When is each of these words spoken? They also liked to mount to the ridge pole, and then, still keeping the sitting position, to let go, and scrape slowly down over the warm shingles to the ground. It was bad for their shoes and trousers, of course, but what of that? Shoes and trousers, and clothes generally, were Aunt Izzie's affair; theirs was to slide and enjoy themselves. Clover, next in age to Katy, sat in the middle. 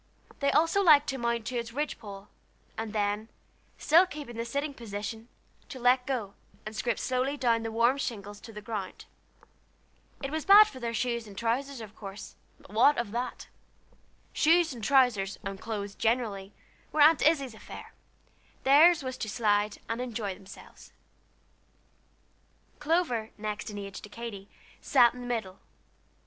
They 0.39 0.49
also 0.51 0.81
liked 0.81 1.07
to 1.09 1.19
mount 1.19 1.45
to 1.45 1.61
the 1.61 1.73
ridge 1.73 1.99
pole, 1.99 2.29
and 2.75 2.91
then, 2.91 3.29
still 3.77 4.07
keeping 4.07 4.35
the 4.35 4.45
sitting 4.45 4.73
position, 4.73 5.27
to 5.69 5.77
let 5.77 6.07
go, 6.07 6.33
and 6.65 6.75
scrape 6.75 6.97
slowly 6.97 7.37
down 7.37 7.57
over 7.57 7.63
the 7.65 7.71
warm 7.71 7.97
shingles 7.99 8.39
to 8.39 8.51
the 8.51 8.63
ground. 8.63 9.05
It 10.23 10.31
was 10.31 10.43
bad 10.43 10.65
for 10.67 10.79
their 10.79 10.95
shoes 10.95 11.27
and 11.27 11.37
trousers, 11.37 11.81
of 11.81 11.95
course, 11.95 12.33
but 12.59 12.71
what 12.73 12.97
of 12.97 13.11
that? 13.11 13.47
Shoes 14.33 14.73
and 14.73 14.83
trousers, 14.83 15.37
and 15.43 15.61
clothes 15.61 15.93
generally, 15.93 16.51
were 16.91 17.01
Aunt 17.01 17.21
Izzie's 17.21 17.53
affair; 17.53 17.93
theirs 18.63 19.03
was 19.03 19.19
to 19.19 19.29
slide 19.29 19.77
and 19.87 20.01
enjoy 20.01 20.33
themselves. 20.33 20.93
Clover, 22.79 23.29
next 23.37 23.69
in 23.69 23.77
age 23.77 24.01
to 24.01 24.09
Katy, 24.09 24.49
sat 24.81 25.13
in 25.13 25.21
the 25.21 25.27
middle. 25.27 25.59